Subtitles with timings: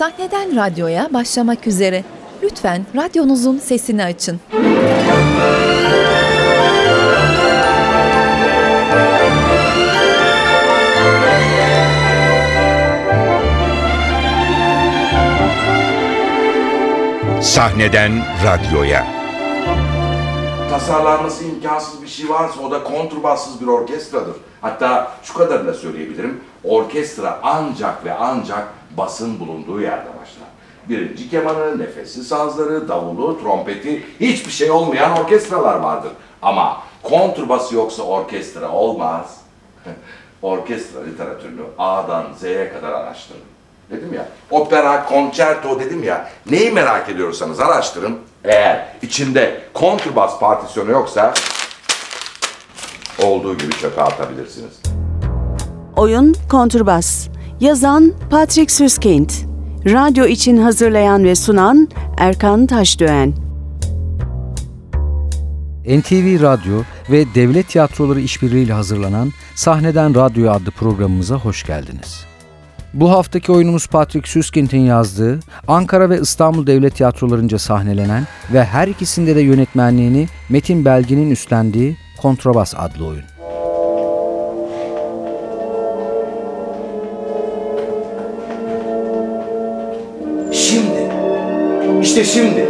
[0.00, 2.04] Sahneden radyoya başlamak üzere.
[2.42, 4.40] Lütfen radyonuzun sesini açın.
[17.42, 18.12] Sahneden
[18.44, 19.06] radyoya.
[20.70, 24.36] Tasarlanması imkansız bir şey varsa o da kontrbassız bir orkestradır.
[24.60, 26.40] Hatta şu kadarını da söyleyebilirim.
[26.64, 30.48] Orkestra ancak ve ancak basın bulunduğu yerde başlar.
[30.88, 36.12] Birinci kemanı, nefesli sazları, davulu, trompeti hiçbir şey olmayan orkestralar vardır.
[36.42, 39.40] Ama kontrbası yoksa orkestra olmaz.
[40.42, 43.40] orkestra literatürünü A'dan Z'ye kadar araştırın.
[43.90, 48.18] Dedim ya, opera, konçerto dedim ya, neyi merak ediyorsanız araştırın.
[48.44, 51.34] Eğer içinde kontrbas partisyonu yoksa
[53.22, 54.80] olduğu gibi çöpe atabilirsiniz.
[55.96, 57.28] Oyun Kontrbas.
[57.60, 59.30] Yazan Patrick Süskind.
[59.86, 63.34] Radyo için hazırlayan ve sunan Erkan Taşdöğen.
[65.86, 72.24] NTV Radyo ve Devlet Tiyatroları işbirliğiyle hazırlanan Sahneden Radyo adlı programımıza hoş geldiniz.
[72.94, 79.36] Bu haftaki oyunumuz Patrick Süskind'in yazdığı, Ankara ve İstanbul Devlet Tiyatrolarınca sahnelenen ve her ikisinde
[79.36, 83.39] de yönetmenliğini Metin Belgin'in üstlendiği Kontrabas adlı oyun.
[92.10, 92.68] İşte şimdi.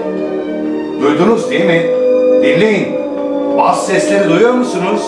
[1.02, 1.82] Duydunuz değil mi?
[2.42, 2.88] Dinleyin.
[3.58, 5.02] Bas sesleri duyuyor musunuz?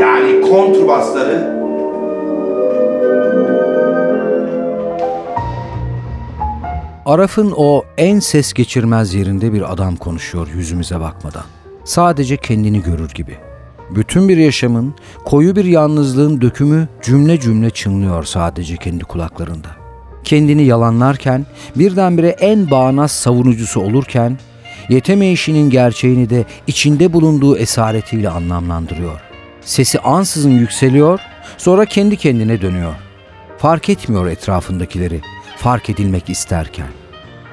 [0.00, 1.62] Yani kontrbasları.
[7.06, 11.44] Araf'ın o en ses geçirmez yerinde bir adam konuşuyor yüzümüze bakmadan.
[11.84, 13.36] Sadece kendini görür gibi.
[13.90, 19.81] Bütün bir yaşamın, koyu bir yalnızlığın dökümü cümle cümle çınlıyor sadece kendi kulaklarında.
[20.24, 24.38] Kendini yalanlarken, birdenbire en bağnaz savunucusu olurken,
[24.88, 29.20] yetemeyişinin gerçeğini de içinde bulunduğu esaretiyle anlamlandırıyor.
[29.60, 31.20] Sesi ansızın yükseliyor,
[31.58, 32.94] sonra kendi kendine dönüyor.
[33.58, 35.20] Fark etmiyor etrafındakileri,
[35.56, 36.88] fark edilmek isterken.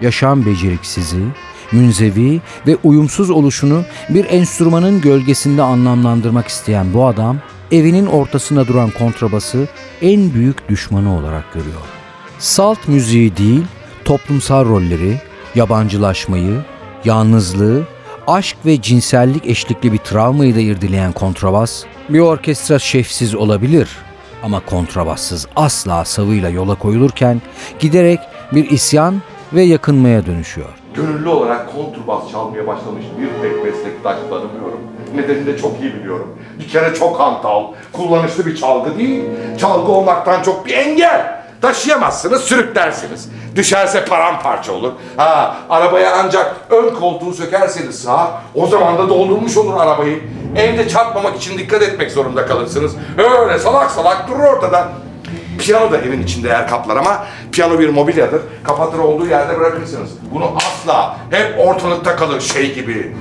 [0.01, 1.23] Yaşam beceriksizi,
[1.71, 7.37] münzevi ve uyumsuz oluşunu bir enstrümanın gölgesinde anlamlandırmak isteyen bu adam,
[7.71, 9.67] evinin ortasında duran kontrabası
[10.01, 11.98] en büyük düşmanı olarak görüyor.
[12.39, 13.65] Salt müziği değil,
[14.05, 15.17] toplumsal rolleri,
[15.55, 16.61] yabancılaşmayı,
[17.05, 17.83] yalnızlığı,
[18.27, 23.89] aşk ve cinsellik eşlikli bir travmayı da irdeleyen kontrabas, bir orkestra şefsiz olabilir
[24.43, 27.41] ama kontrabassız asla savıyla yola koyulurken
[27.79, 28.19] giderek
[28.51, 29.21] bir isyan
[29.53, 30.69] ve yakınmaya dönüşüyor.
[30.93, 34.79] Gönüllü olarak kontrbas çalmaya başlamış bir tek meslektaş tanımıyorum.
[35.15, 36.35] Nedenini de çok iyi biliyorum.
[36.59, 39.23] Bir kere çok hantal, kullanışlı bir çalgı değil,
[39.57, 41.38] çalgı olmaktan çok bir engel.
[41.61, 43.29] Taşıyamazsınız, sürüklersiniz.
[43.55, 44.91] Düşerse paramparça olur.
[45.17, 50.23] Ha, arabaya ancak ön koltuğu sökerseniz sağ, o zaman da doldurmuş olur arabayı.
[50.55, 52.95] Evde çarpmamak için dikkat etmek zorunda kalırsınız.
[53.17, 54.89] Öyle salak salak durur ortada.
[55.59, 58.41] Piyano da evin içinde yer kaplar ama piyano bir mobilyadır.
[58.63, 60.09] Kapatır olduğu yerde bırakırsınız.
[60.33, 63.15] Bunu asla hep ortalıkta kalır şey gibi.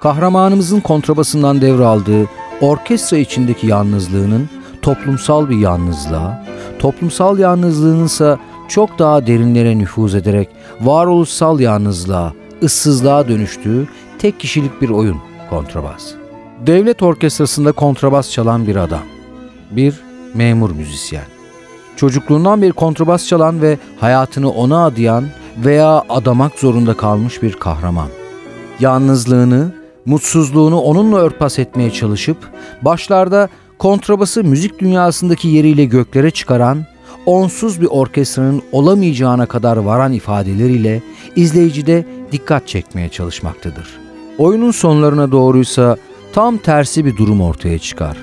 [0.00, 2.26] Kahramanımızın kontrabasından devraldığı
[2.60, 4.50] orkestra içindeki yalnızlığının
[4.82, 6.44] toplumsal bir yalnızlığa,
[6.82, 8.38] toplumsal yalnızlığının ise
[8.68, 10.48] çok daha derinlere nüfuz ederek
[10.80, 12.32] varoluşsal yalnızlığa,
[12.62, 13.88] ıssızlığa dönüştüğü
[14.18, 15.16] tek kişilik bir oyun
[15.50, 16.12] kontrabas.
[16.66, 19.02] Devlet orkestrasında kontrabas çalan bir adam.
[19.70, 20.00] Bir
[20.34, 21.24] memur müzisyen.
[21.96, 25.24] Çocukluğundan beri kontrabas çalan ve hayatını ona adayan
[25.64, 28.08] veya adamak zorunda kalmış bir kahraman.
[28.80, 29.72] Yalnızlığını,
[30.06, 32.36] mutsuzluğunu onunla örtbas etmeye çalışıp
[32.82, 33.48] başlarda
[33.82, 36.86] kontrabası müzik dünyasındaki yeriyle göklere çıkaran,
[37.26, 41.02] onsuz bir orkestranın olamayacağına kadar varan ifadeleriyle
[41.36, 43.88] izleyicide dikkat çekmeye çalışmaktadır.
[44.38, 45.96] Oyunun sonlarına doğruysa
[46.32, 48.16] tam tersi bir durum ortaya çıkar.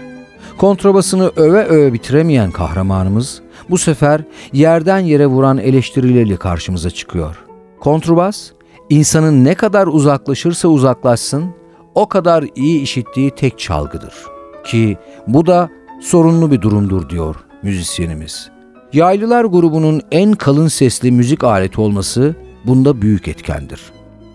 [0.57, 4.21] Kontrabasını öve öve bitiremeyen kahramanımız bu sefer
[4.53, 7.35] yerden yere vuran eleştirileriyle karşımıza çıkıyor.
[7.79, 8.51] Kontrabas,
[8.89, 11.45] insanın ne kadar uzaklaşırsa uzaklaşsın,
[11.95, 14.38] o kadar iyi işittiği tek çalgıdır.
[14.63, 14.97] Ki
[15.27, 15.69] bu da
[16.01, 18.49] sorunlu bir durumdur diyor müzisyenimiz.
[18.93, 22.35] Yaylılar grubunun en kalın sesli müzik aleti olması
[22.65, 23.81] bunda büyük etkendir.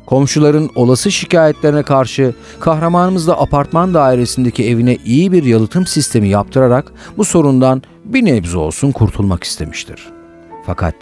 [0.06, 7.24] Komşuların olası şikayetlerine karşı kahramanımız da apartman dairesindeki evine iyi bir yalıtım sistemi yaptırarak bu
[7.24, 10.08] sorundan bir nebze olsun kurtulmak istemiştir.
[10.66, 10.94] Fakat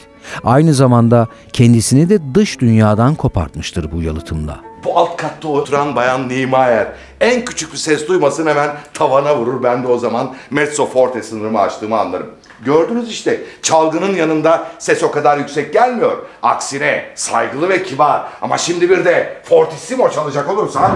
[0.45, 4.72] aynı zamanda kendisini de dış dünyadan kopartmıştır bu yalıtımla.
[4.85, 6.87] Bu alt katta oturan bayan Niemeyer
[7.21, 9.63] en küçük bir ses duymasın hemen tavana vurur.
[9.63, 12.27] Ben de o zaman mezzo forte sınırımı açtığımı anlarım.
[12.65, 16.17] Gördünüz işte çalgının yanında ses o kadar yüksek gelmiyor.
[16.43, 18.23] Aksine saygılı ve kibar.
[18.43, 20.91] Ama şimdi bir de fortissimo çalacak olursa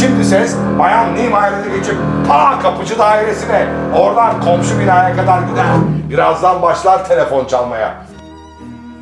[0.00, 1.96] şimdi ses bayan Niemeyer'e geçip
[2.28, 3.68] ta kapıcı dairesine
[3.98, 5.66] oradan komşu binaya kadar gider.
[6.10, 8.06] Birazdan başlar telefon çalmaya.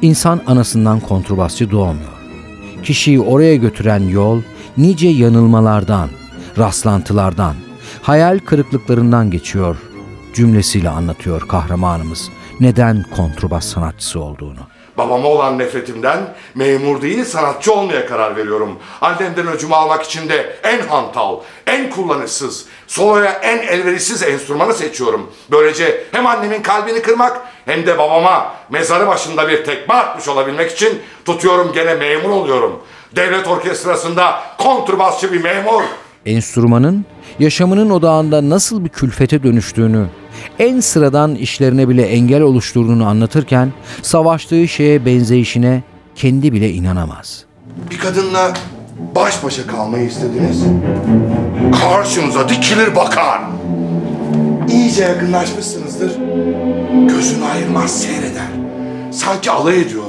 [0.02, 2.17] İnsan anasından kontrbasçı doğmuyor.
[2.88, 4.42] Kişiyi oraya götüren yol
[4.76, 6.08] nice yanılmalardan,
[6.58, 7.54] rastlantılardan,
[8.02, 9.76] hayal kırıklıklarından geçiyor
[10.34, 12.30] cümlesiyle anlatıyor kahramanımız
[12.60, 14.58] neden kontrbas sanatçısı olduğunu.
[14.98, 18.78] Babama olan nefretimden memur değil sanatçı olmaya karar veriyorum.
[19.00, 25.30] Annemden öcümü almak için de en hantal, en kullanışsız, soloya en elverişsiz enstrümanı seçiyorum.
[25.50, 31.02] Böylece hem annemin kalbini kırmak hem de babama mezarı başında bir tekme atmış olabilmek için
[31.24, 32.80] tutuyorum gene memur oluyorum.
[33.16, 35.82] Devlet orkestrasında kontrbasçı bir memur.
[36.28, 37.04] Enstrümanın
[37.38, 40.06] yaşamının odağında nasıl bir külfete dönüştüğünü,
[40.58, 43.72] en sıradan işlerine bile engel oluşturduğunu anlatırken
[44.02, 45.82] savaştığı şeye benzeyişine
[46.14, 47.44] kendi bile inanamaz.
[47.90, 48.52] Bir kadınla
[49.14, 50.64] baş başa kalmayı istediniz.
[51.82, 53.40] Karşınıza dikilir bakar.
[54.70, 56.10] İyice yakınlaşmışsınızdır.
[57.08, 58.48] Gözünü ayırmaz seyreder.
[59.12, 60.04] Sanki alay ediyor.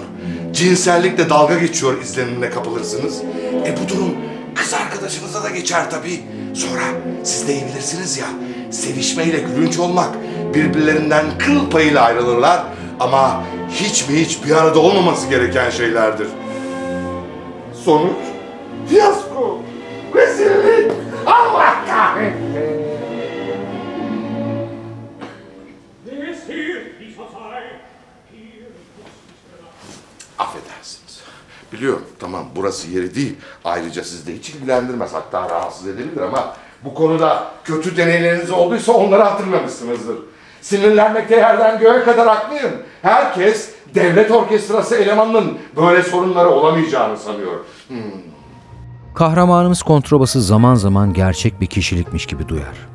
[0.54, 3.21] Cinsellikle dalga geçiyor izlenimine kapılırsınız.
[3.66, 4.16] E bu durum
[4.60, 6.24] kız arkadaşınıza da geçer tabii.
[6.54, 6.82] Sonra
[7.24, 8.26] siz de iyi bilirsiniz ya.
[8.72, 10.10] Sevişmeyle gülünç olmak.
[10.54, 12.64] Birbirlerinden kıl payıyla ayrılırlar.
[13.00, 16.28] Ama hiç mi hiç bir arada olmaması gereken şeylerdir.
[17.86, 18.18] Sonuç
[18.90, 19.60] fiyasko,
[20.16, 20.92] rezillik,
[21.26, 22.49] Allah kahretsin.
[31.74, 33.36] Biliyorum tamam burası yeri değil.
[33.66, 39.24] Ayrıca sizi de hiç ilgilendirmez hatta rahatsız edebilir ama bu konuda kötü deneyleriniz olduysa onları
[39.24, 40.18] hatırlamışsınızdır.
[40.62, 42.71] Sinirlenmekte yerden göğe kadar haklıyım.
[43.01, 47.51] Herkes devlet orkestrası elemanının böyle sorunları olamayacağını sanıyor.
[49.16, 52.89] Kahramanımız kontrabası zaman zaman gerçek bir kişilikmiş gibi duyar.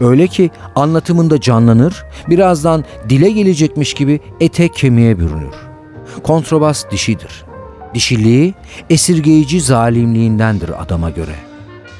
[0.00, 5.54] Öyle ki anlatımında canlanır, birazdan dile gelecekmiş gibi ete kemiğe bürünür.
[6.22, 7.44] Kontrabas dişidir.
[7.94, 8.54] Dişiliği
[8.90, 11.34] esirgeyici zalimliğindendir adama göre.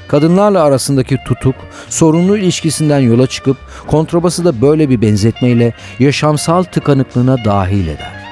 [0.07, 1.55] Kadınlarla arasındaki tutuk,
[1.89, 3.57] sorunlu ilişkisinden yola çıkıp
[3.87, 8.25] kontrabası da böyle bir benzetmeyle yaşamsal tıkanıklığına dahil eder.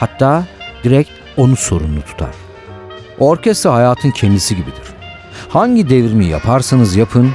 [0.00, 0.44] Hatta
[0.84, 2.34] direkt onu sorumlu tutar.
[3.18, 4.84] Orkestra hayatın kendisi gibidir.
[5.48, 7.30] Hangi devrimi yaparsanız yapın,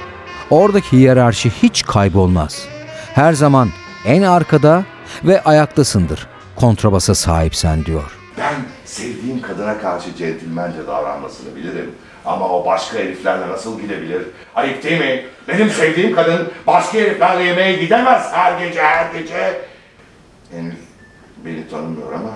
[0.50, 2.66] oradaki hiyerarşi hiç kaybolmaz.
[3.14, 3.70] Her zaman
[4.06, 4.86] en arkada
[5.24, 6.28] ve ayaktasındır.
[6.56, 8.18] Kontrabasa sahipsen diyor.
[8.38, 8.56] Ben
[8.92, 11.96] sevdiğim kadına karşı centilmence davranmasını bilirim.
[12.26, 14.22] Ama o başka heriflerle nasıl gidebilir?
[14.56, 15.26] Ayıp değil mi?
[15.48, 19.62] Benim sevdiğim kadın başka heriflerle yemeğe gidemez her gece her gece.
[20.52, 20.76] Henüz
[21.46, 22.32] beni tanımıyor ama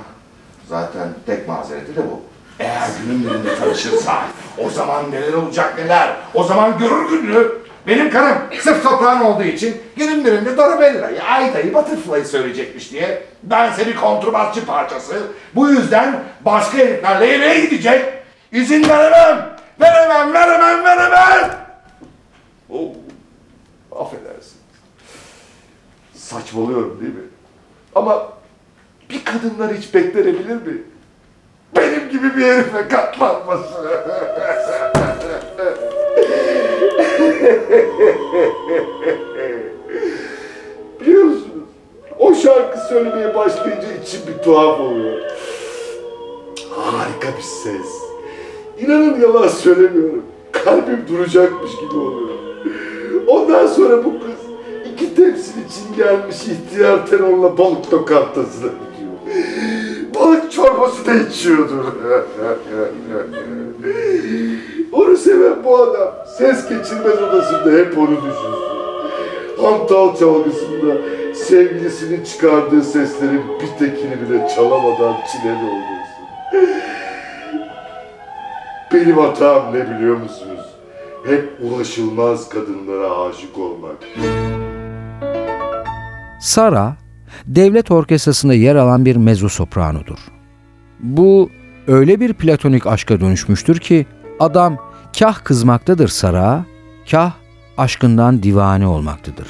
[0.69, 2.21] zaten tek mazereti de bu.
[2.59, 4.23] Eğer günün birinde tanışırsa
[4.57, 6.15] o zaman neler olacak neler.
[6.33, 7.47] O zaman görür gününü.
[7.87, 13.95] Benim karım sırf toprağın olduğu için günün birinde Dorabella'yı, Ayda'yı, Butterfly'ı söyleyecekmiş diye ben seni
[13.95, 15.21] kontrbasçı parçası.
[15.55, 18.05] Bu yüzden başka heriflerle yemeğe gidecek.
[18.51, 19.55] İzin veremem.
[19.81, 21.51] Veremem, veremem, veremem.
[22.69, 22.91] Oo,
[24.01, 24.57] affedersin.
[26.13, 27.21] Saçmalıyorum değil mi?
[27.95, 28.29] Ama
[29.09, 30.81] bir kadınlar hiç beklenebilir mi?
[31.75, 33.99] Benim gibi bir herife katlanması.
[41.01, 41.45] Biliyor musunuz?
[42.19, 45.21] O şarkı söylemeye başlayınca içim bir tuhaf oluyor.
[46.69, 48.01] Harika bir ses.
[48.79, 50.23] İnanın yalan söylemiyorum.
[50.51, 52.29] Kalbim duracakmış gibi oluyor.
[53.27, 54.35] Ondan sonra bu kız
[54.93, 59.11] iki temsil için gelmiş ihtiyar tenorla balık lokantasına gidiyor.
[60.15, 61.75] Balık çorbası da içiyordur.
[64.95, 68.65] Onu seven bu adam ses geçirmez odasında hep onu düşünsün.
[69.61, 70.95] Hantal çalgısında
[71.33, 76.05] sevgilisinin çıkardığı seslerin bir tekini bile çalamadan çileli olursun.
[78.93, 80.65] Benim hatam ne biliyor musunuz?
[81.25, 83.95] Hep ulaşılmaz kadınlara aşık olmak.
[86.41, 86.97] Sara,
[87.45, 90.19] devlet orkestrasında yer alan bir mezzosopranodur.
[90.99, 91.49] Bu
[91.87, 94.05] öyle bir platonik aşka dönüşmüştür ki
[94.39, 94.77] adam
[95.19, 96.65] kah kızmaktadır Sara,
[97.11, 97.31] kah
[97.77, 99.47] aşkından divane olmaktadır.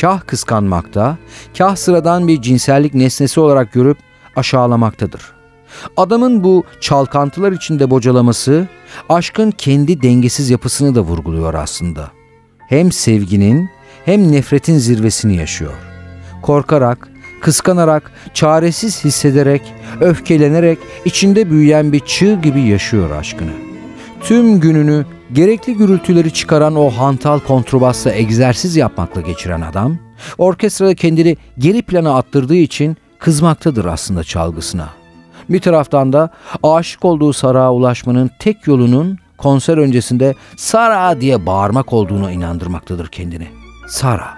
[0.00, 1.18] Kah kıskanmakta,
[1.58, 3.98] kah sıradan bir cinsellik nesnesi olarak görüp
[4.36, 5.22] aşağılamaktadır.
[5.96, 8.68] Adamın bu çalkantılar içinde bocalaması
[9.08, 12.10] aşkın kendi dengesiz yapısını da vurguluyor aslında.
[12.68, 13.70] Hem sevginin
[14.04, 15.74] hem nefretin zirvesini yaşıyor.
[16.42, 17.08] Korkarak,
[17.40, 19.62] kıskanarak, çaresiz hissederek,
[20.00, 23.73] öfkelenerek içinde büyüyen bir çığ gibi yaşıyor aşkını.
[24.24, 29.98] Tüm gününü gerekli gürültüleri çıkaran o hantal kontrbasla egzersiz yapmakla geçiren adam,
[30.38, 34.88] orkestrada kendini geri plana attırdığı için kızmaktadır aslında çalgısına.
[35.50, 36.30] Bir taraftan da
[36.62, 43.46] aşık olduğu Sara'ya ulaşmanın tek yolunun konser öncesinde Sara diye bağırmak olduğuna inandırmaktadır kendini.
[43.88, 44.28] Sara,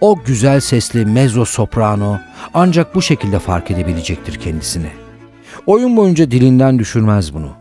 [0.00, 2.18] o güzel sesli mezzo soprano
[2.54, 4.90] ancak bu şekilde fark edebilecektir kendisini.
[5.66, 7.59] Oyun boyunca dilinden düşürmez bunu.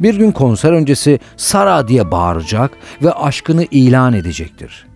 [0.00, 2.70] Bir gün konser öncesi Sara diye bağıracak
[3.02, 4.86] ve aşkını ilan edecektir.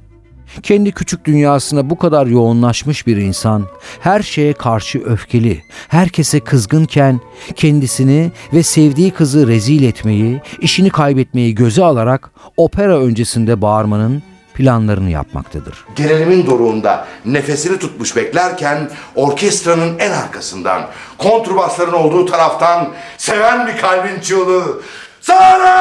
[0.63, 3.67] Kendi küçük dünyasına bu kadar yoğunlaşmış bir insan,
[4.01, 7.21] her şeye karşı öfkeli, herkese kızgınken
[7.57, 14.23] kendisini ve sevdiği kızı rezil etmeyi, işini kaybetmeyi göze alarak opera öncesinde bağırmanın
[14.59, 15.85] planlarını yapmaktadır.
[15.97, 20.87] Gelenimin doruğunda nefesini tutmuş beklerken orkestranın en arkasından,
[21.19, 22.89] kontrbasların olduğu taraftan
[23.19, 24.83] seven bir kalbin çığlığı
[25.21, 25.79] Sara!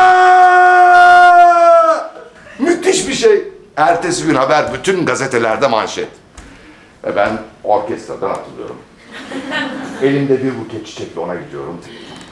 [2.60, 3.44] Müthiş bir şey.
[3.78, 6.10] Ertesi gün haber bütün gazetelerde manşet.
[7.04, 7.30] Ve ben
[7.64, 8.78] orkestradan atılıyorum.
[10.02, 11.82] Elimde bir buket çiçekle ona gidiyorum.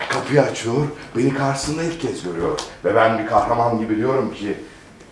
[0.10, 0.88] Kapıyı açıyor,
[1.18, 2.60] beni karşısında ilk kez görüyor.
[2.86, 4.58] Ve ben bir kahraman gibi diyorum ki,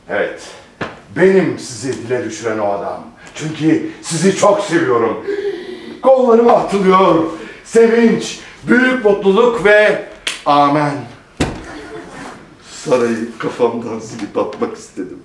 [0.10, 0.42] evet,
[1.15, 3.03] benim sizi dile düşüren o adam.
[3.36, 5.25] Çünkü sizi çok seviyorum.
[6.01, 7.24] Kollarıma atılıyor.
[7.63, 10.05] Sevinç, büyük mutluluk ve
[10.46, 10.93] amen.
[12.72, 15.20] Sarayı kafamdan silip atmak istedim.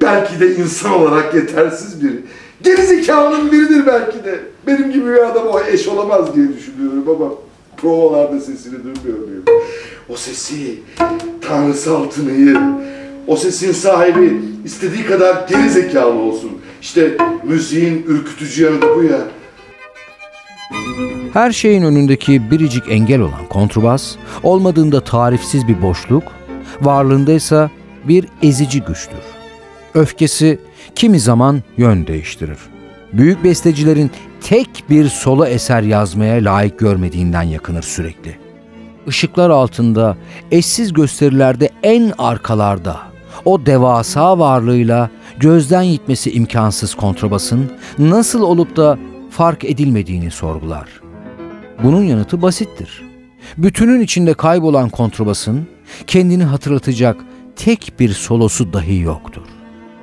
[0.00, 2.20] Belki de insan olarak yetersiz biri.
[2.62, 4.40] Gerizekalının biridir belki de.
[4.66, 7.32] Benim gibi bir adam o eş olamaz diye düşünüyorum ama
[7.76, 9.44] provalarda sesini duymuyor muyum?
[10.08, 10.80] O sesi,
[11.48, 12.58] tanrısal tınıyı,
[13.26, 16.50] o sesin sahibi istediği kadar geri zekalı olsun.
[16.82, 19.20] İşte müziğin ürkütücü yanı da bu ya.
[21.32, 26.22] Her şeyin önündeki biricik engel olan kontrbas, olmadığında tarifsiz bir boşluk,
[26.80, 27.70] varlığındaysa
[28.04, 29.20] bir ezici güçtür.
[29.94, 30.58] Öfkesi
[30.94, 32.58] kimi zaman yön değiştirir.
[33.12, 34.10] Büyük bestecilerin
[34.40, 38.38] tek bir solo eser yazmaya layık görmediğinden yakınır sürekli.
[39.06, 40.16] Işıklar altında,
[40.50, 43.11] eşsiz gösterilerde en arkalarda,
[43.44, 48.98] o devasa varlığıyla gözden gitmesi imkansız kontrabasın nasıl olup da
[49.30, 50.88] fark edilmediğini sorgular.
[51.82, 53.02] Bunun yanıtı basittir.
[53.58, 55.66] Bütünün içinde kaybolan kontrabasın
[56.06, 57.16] kendini hatırlatacak
[57.56, 59.42] tek bir solosu dahi yoktur.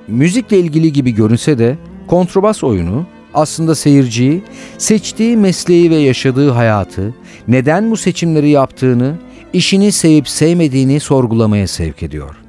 [0.07, 4.43] Müzikle ilgili gibi görünse de kontrabas oyunu aslında seyirciyi
[4.77, 7.15] seçtiği mesleği ve yaşadığı hayatı,
[7.47, 9.15] neden bu seçimleri yaptığını,
[9.53, 12.48] işini sevip sevmediğini sorgulamaya sevk ediyor.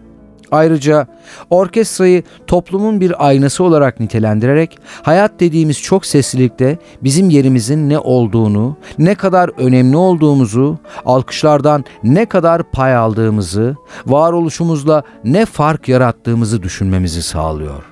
[0.52, 1.07] Ayrıca
[1.50, 9.14] orkestrayı toplumun bir aynası olarak nitelendirerek hayat dediğimiz çok seslilikte bizim yerimizin ne olduğunu, ne
[9.14, 13.76] kadar önemli olduğumuzu, alkışlardan ne kadar pay aldığımızı,
[14.07, 17.85] varoluşumuzla ne fark yarattığımızı düşünmemizi sağlıyor.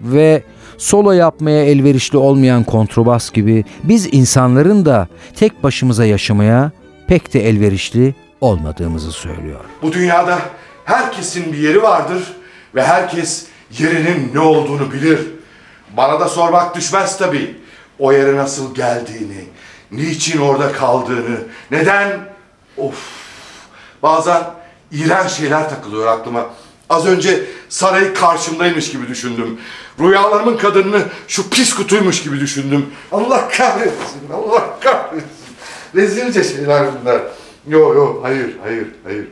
[0.00, 0.42] Ve
[0.78, 6.70] solo yapmaya elverişli olmayan kontrabas gibi biz insanların da tek başımıza yaşamaya
[7.06, 9.60] pek de elverişli olmadığımızı söylüyor.
[9.82, 10.38] Bu dünyada
[10.86, 12.22] herkesin bir yeri vardır
[12.74, 13.46] ve herkes
[13.78, 15.20] yerinin ne olduğunu bilir.
[15.96, 17.56] Bana da sormak düşmez tabii.
[17.98, 19.44] O yere nasıl geldiğini,
[19.90, 21.38] niçin orada kaldığını,
[21.70, 22.20] neden...
[22.76, 22.94] Of!
[24.02, 24.42] Bazen
[24.92, 26.46] iğrenç şeyler takılıyor aklıma.
[26.90, 29.60] Az önce sarayı karşımdaymış gibi düşündüm.
[30.00, 32.86] Rüyalarımın kadınını şu pis kutuymuş gibi düşündüm.
[33.12, 35.30] Allah kahretsin, Allah kahretsin.
[35.94, 37.22] Rezilce şeyler bunlar.
[37.68, 39.26] Yo yo hayır hayır hayır.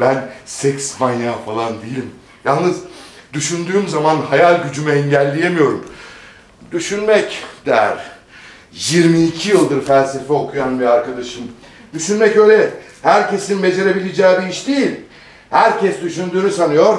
[0.00, 2.10] Ben seks manyağı falan değilim.
[2.44, 2.76] Yalnız
[3.32, 5.84] düşündüğüm zaman hayal gücümü engelleyemiyorum.
[6.72, 7.98] Düşünmek der.
[8.72, 11.44] 22 yıldır felsefe okuyan bir arkadaşım.
[11.94, 12.70] Düşünmek öyle
[13.02, 14.96] herkesin becerebileceği bir iş değil.
[15.50, 16.98] Herkes düşündüğünü sanıyor,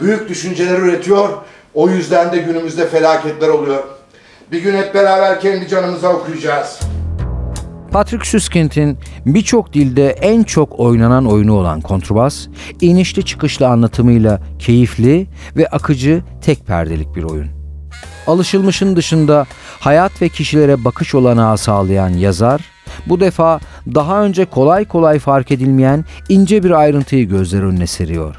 [0.00, 1.28] büyük düşünceler üretiyor.
[1.74, 3.82] O yüzden de günümüzde felaketler oluyor.
[4.52, 6.80] Bir gün hep beraber kendi canımıza okuyacağız.
[7.92, 12.46] Patrick Süskind'in birçok dilde en çok oynanan oyunu olan kontrbas,
[12.80, 17.48] inişli çıkışlı anlatımıyla keyifli ve akıcı tek perdelik bir oyun.
[18.26, 19.46] Alışılmışın dışında
[19.80, 22.60] hayat ve kişilere bakış olanağı sağlayan yazar,
[23.06, 23.60] bu defa
[23.94, 28.36] daha önce kolay kolay fark edilmeyen ince bir ayrıntıyı gözler önüne seriyor.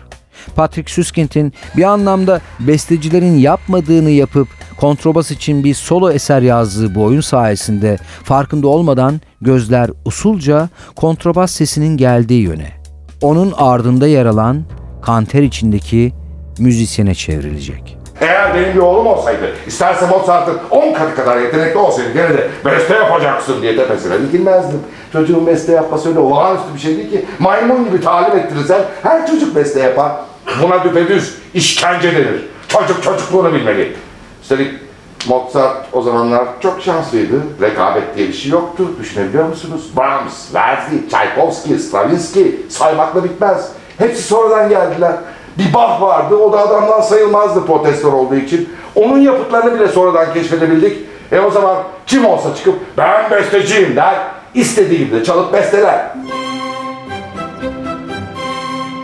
[0.55, 7.21] Patrick Süskind'in bir anlamda bestecilerin yapmadığını yapıp kontrabas için bir solo eser yazdığı bu oyun
[7.21, 12.71] sayesinde farkında olmadan gözler usulca kontrabas sesinin geldiği yöne,
[13.21, 14.63] onun ardında yer alan
[15.01, 16.13] kanter içindeki
[16.59, 17.97] müzisyene çevrilecek.
[18.21, 22.93] Eğer benim bir oğlum olsaydı, isterse Mozart'ın 10 katı kadar yetenekli olsaydı gene de beste
[22.93, 24.79] yapacaksın diye tepesine dikilmezdim.
[25.13, 27.25] Çocuğun beste yapması öyle olağanüstü bir şey değil ki.
[27.39, 30.11] Maymun gibi talim ettirirsen her çocuk beste yapar.
[30.63, 32.45] Buna düpedüz işkence denir.
[32.67, 33.95] Çocuk çocukluğunu bilmeli.
[34.41, 34.71] Üstelik
[35.27, 37.35] Mozart o zamanlar çok şanslıydı.
[37.61, 38.87] Rekabet diye bir şey yoktu.
[38.99, 39.91] Düşünebiliyor musunuz?
[39.97, 43.71] Brahms, Verdi, Tchaikovsky, Stravinsky saymakla bitmez.
[43.97, 45.15] Hepsi sonradan geldiler.
[45.57, 48.69] Bir Bach vardı, o da adamdan sayılmazdı protestör olduğu için.
[48.95, 50.97] Onun yapıtlarını bile sonradan keşfedebildik.
[51.31, 51.77] E o zaman
[52.07, 54.15] kim olsa çıkıp ben besteciyim der,
[54.53, 56.11] istediği gibi de çalıp besteler.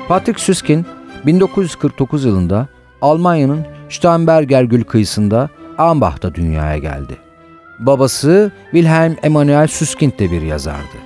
[0.08, 0.86] Patrick Süskind
[1.26, 2.68] 1949 yılında
[3.02, 5.50] Almanya'nın Starnberger Gölü kıyısında
[5.80, 7.18] Ambach'ta dünyaya geldi.
[7.80, 10.98] Babası Wilhelm Emanuel Süskind de bir yazardı.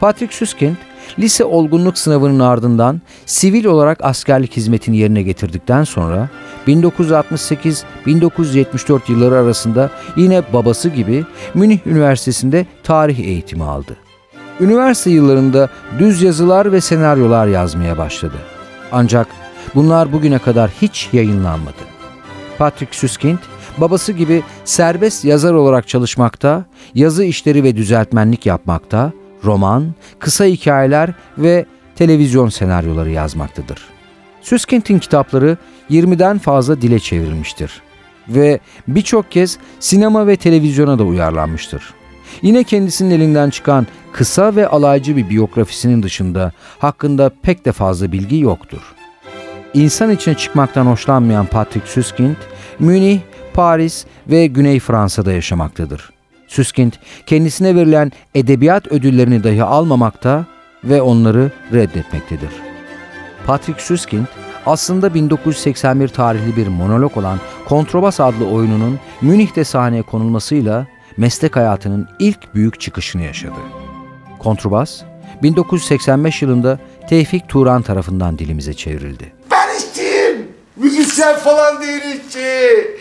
[0.00, 0.76] Patrick Süskind,
[1.18, 6.28] lise olgunluk sınavının ardından sivil olarak askerlik hizmetini yerine getirdikten sonra
[6.66, 13.96] 1968-1974 yılları arasında yine babası gibi Münih Üniversitesi'nde tarih eğitimi aldı.
[14.60, 15.68] Üniversite yıllarında
[15.98, 18.36] düz yazılar ve senaryolar yazmaya başladı.
[18.92, 19.26] Ancak
[19.74, 21.96] bunlar bugüne kadar hiç yayınlanmadı.
[22.58, 23.38] Patrick Süskind,
[23.78, 26.64] babası gibi serbest yazar olarak çalışmakta,
[26.94, 29.12] yazı işleri ve düzeltmenlik yapmakta,
[29.44, 31.66] roman, kısa hikayeler ve
[31.96, 33.78] televizyon senaryoları yazmaktadır.
[34.42, 35.56] Süskind'in kitapları
[35.90, 37.82] 20'den fazla dile çevrilmiştir
[38.28, 41.94] ve birçok kez sinema ve televizyona da uyarlanmıştır.
[42.42, 48.38] Yine kendisinin elinden çıkan kısa ve alaycı bir biyografisinin dışında hakkında pek de fazla bilgi
[48.38, 48.80] yoktur.
[49.74, 52.36] İnsan içine çıkmaktan hoşlanmayan Patrick Süskind,
[52.78, 53.20] Münih,
[53.56, 56.10] Paris ve Güney Fransa'da yaşamaktadır.
[56.48, 56.92] Süskind
[57.26, 60.46] kendisine verilen edebiyat ödüllerini dahi almamakta
[60.84, 62.50] ve onları reddetmektedir.
[63.46, 64.26] Patrick Süskind
[64.66, 70.86] aslında 1981 tarihli bir monolog olan Kontrabas adlı oyununun Münih'te sahneye konulmasıyla
[71.16, 73.58] meslek hayatının ilk büyük çıkışını yaşadı.
[74.38, 75.02] Kontrabas
[75.42, 76.78] 1985 yılında
[77.08, 79.32] Tevfik Turan tarafından dilimize çevrildi.
[79.50, 80.48] Ben işçiyim.
[80.76, 82.96] Müzisyen falan değil işçi.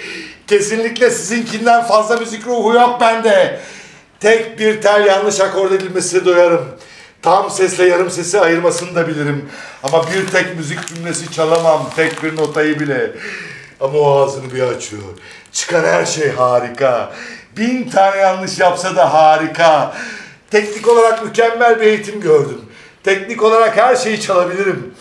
[0.47, 3.59] Kesinlikle sizinkinden fazla müzik ruhu yok bende.
[4.19, 6.65] Tek bir tel yanlış akord edilmesine doyarım.
[7.21, 9.49] Tam sesle yarım sesi ayırmasını da bilirim.
[9.83, 11.89] Ama bir tek müzik cümlesi çalamam.
[11.95, 13.11] Tek bir notayı bile.
[13.79, 15.03] Ama o ağzını bir açıyor.
[15.51, 17.13] Çıkan her şey harika.
[17.57, 19.93] Bin tane yanlış yapsa da harika.
[20.51, 22.61] Teknik olarak mükemmel bir eğitim gördüm.
[23.03, 24.93] Teknik olarak her şeyi çalabilirim.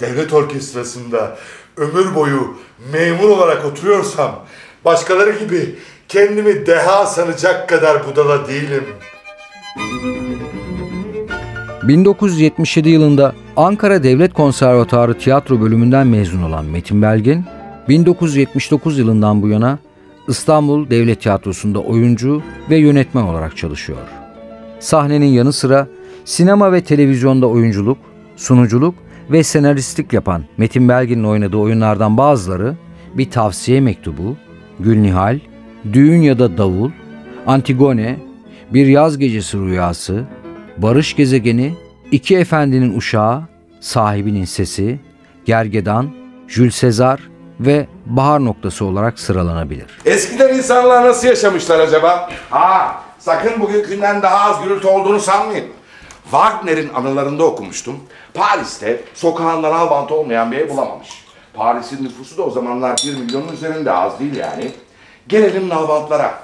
[0.00, 1.36] Devlet orkestrasında
[1.76, 2.58] ömür boyu
[2.92, 4.46] memur olarak oturuyorsam
[4.84, 5.74] başkaları gibi
[6.08, 8.84] kendimi deha sanacak kadar budala değilim.
[11.82, 17.44] 1977 yılında Ankara Devlet Konservatuarı Tiyatro bölümünden mezun olan Metin Belgin,
[17.88, 19.78] 1979 yılından bu yana
[20.28, 23.98] İstanbul Devlet Tiyatrosu'nda oyuncu ve yönetmen olarak çalışıyor.
[24.80, 25.88] Sahnenin yanı sıra
[26.24, 27.98] sinema ve televizyonda oyunculuk,
[28.36, 28.94] sunuculuk
[29.30, 32.76] ve senaristlik yapan Metin Belgin'in oynadığı oyunlardan bazıları
[33.14, 34.36] bir tavsiye mektubu,
[34.82, 35.38] Gülnihal,
[35.92, 36.90] Düğün ya da Davul,
[37.46, 38.16] Antigone,
[38.70, 40.24] Bir Yaz Gecesi Rüyası,
[40.76, 41.74] Barış Gezegeni,
[42.10, 43.42] İki Efendinin Uşağı,
[43.80, 45.00] Sahibinin Sesi,
[45.44, 46.10] Gergedan,
[46.48, 47.20] Jules Sezar
[47.60, 49.86] ve Bahar Noktası olarak sıralanabilir.
[50.04, 52.30] Eskiden insanlar nasıl yaşamışlar acaba?
[52.50, 55.64] Ha, sakın bugünkünden daha az gürültü olduğunu sanmayın.
[56.22, 57.96] Wagner'in anılarında okumuştum.
[58.34, 61.21] Paris'te sokağından albantı olmayan bir ev bulamamış.
[61.54, 64.70] Paris'in nüfusu da o zamanlar 1 milyonun üzerinde az değil yani.
[65.28, 66.34] Gelelim nalbantlara.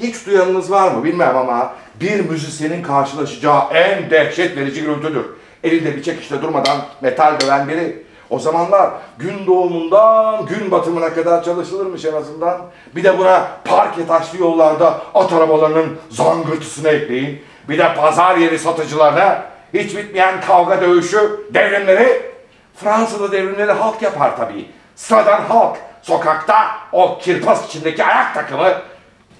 [0.00, 5.24] Hiç duyanınız var mı bilmem ama bir müzisyenin karşılaşacağı en dehşet verici gürültüdür.
[5.64, 8.02] Elinde bir çekişte durmadan metal döven biri.
[8.30, 12.60] O zamanlar gün doğumundan gün batımına kadar çalışılırmış en azından.
[12.96, 17.42] Bir de buna parke taşlı yollarda at arabalarının zangırtısını ekleyin.
[17.68, 22.31] Bir de pazar yeri satıcılarına hiç bitmeyen kavga dövüşü, devrimleri.
[22.74, 24.66] Fransa'da devrimleri halk yapar tabii.
[24.96, 26.54] Sıradan halk sokakta
[26.92, 28.68] o kirpas içindeki ayak takımı.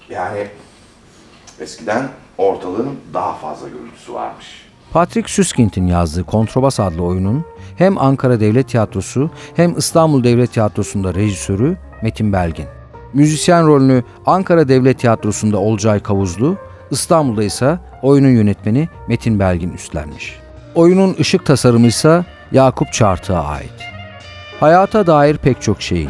[0.09, 0.47] Yani
[1.59, 4.63] eskiden ortalığın daha fazla gürültüsü varmış.
[4.93, 7.45] Patrick Süskind'in yazdığı Kontrabas adlı oyunun
[7.77, 12.65] hem Ankara Devlet Tiyatrosu hem İstanbul Devlet Tiyatrosu'nda rejisörü Metin Belgin.
[13.13, 16.57] Müzisyen rolünü Ankara Devlet Tiyatrosu'nda Olcay Kavuzlu,
[16.91, 20.39] İstanbul'da ise oyunun yönetmeni Metin Belgin üstlenmiş.
[20.75, 23.71] Oyunun ışık tasarımı ise Yakup Çartık'a ait.
[24.59, 26.09] Hayata dair pek çok şeyin.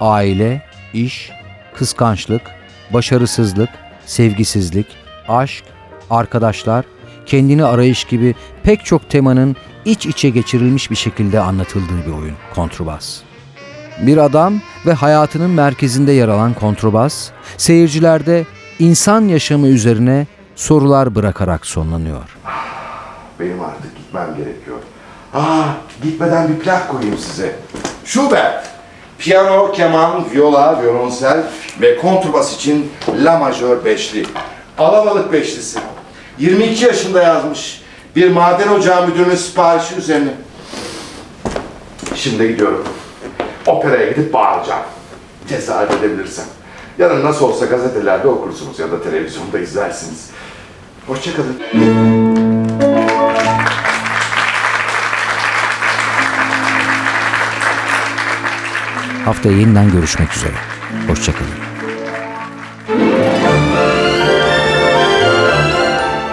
[0.00, 0.62] Aile,
[0.92, 1.30] iş,
[1.74, 2.42] kıskançlık,
[2.92, 3.68] başarısızlık,
[4.06, 4.86] sevgisizlik,
[5.28, 5.64] aşk,
[6.10, 6.84] arkadaşlar,
[7.26, 13.20] kendini arayış gibi pek çok temanın iç içe geçirilmiş bir şekilde anlatıldığı bir oyun kontrbas.
[14.00, 14.54] Bir adam
[14.86, 18.46] ve hayatının merkezinde yer alan kontrbas, seyircilerde
[18.78, 22.36] insan yaşamı üzerine sorular bırakarak sonlanıyor.
[23.40, 24.78] Benim artık gitmem gerekiyor.
[25.34, 25.64] Aa,
[26.02, 27.56] gitmeden bir plak koyayım size.
[28.04, 28.66] Schubert.
[29.18, 31.42] Piyano, keman, viola, violonsel
[31.80, 32.92] ve kontrbas için
[33.24, 34.26] La majör beşli.
[34.78, 35.78] Alabalık beşlisi.
[36.38, 37.82] 22 yaşında yazmış.
[38.16, 40.30] Bir maden ocağı müdürünün siparişi üzerine.
[42.14, 42.84] Şimdi gidiyorum.
[43.66, 44.82] Operaya gidip bağıracağım.
[45.48, 46.44] Cesaret edebilirsem.
[46.98, 50.30] Yarın nasıl olsa gazetelerde okursunuz ya da televizyonda izlersiniz.
[51.06, 52.19] Hoşçakalın.
[59.30, 60.52] Haftaya yeniden görüşmek üzere.
[61.08, 61.50] Hoşçakalın.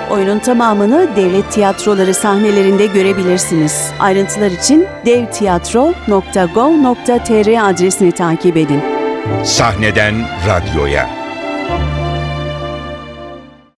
[0.09, 3.91] Oyunun tamamını devlet tiyatroları sahnelerinde görebilirsiniz.
[3.99, 8.81] Ayrıntılar için devtiyatro.gov.tr adresini takip edin.
[9.43, 10.15] Sahneden
[10.47, 11.16] radyoya.